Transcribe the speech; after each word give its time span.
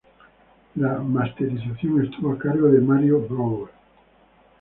La 0.77 0.97
masterización 0.97 2.03
estuvo 2.03 2.31
a 2.33 2.37
cargo 2.39 2.69
de 2.71 2.81
Mario 2.81 3.19
Breuer. 3.19 3.69